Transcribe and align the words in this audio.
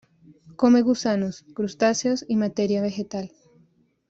Come 0.55 0.81
gusanos, 0.81 1.45
crustáceos 1.53 2.25
y 2.27 2.35
materia 2.35 2.81
vegetal. 2.81 3.31